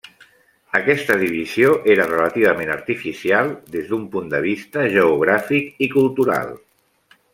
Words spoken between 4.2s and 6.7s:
de vista geogràfic i cultural.